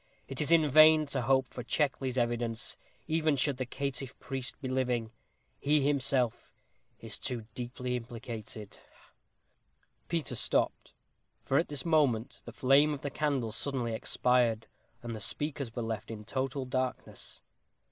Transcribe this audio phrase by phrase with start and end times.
[0.27, 4.67] It is in vain to hope for Checkley's evidence, even should the caitiff priest be
[4.67, 5.11] living.
[5.59, 6.51] He is himself
[6.99, 9.11] too deeply implicated ha!"
[10.07, 10.95] Peter stopped,
[11.45, 14.65] for at this moment the flame of the candle suddenly expired,
[15.03, 17.43] and the speakers were left in total darkness.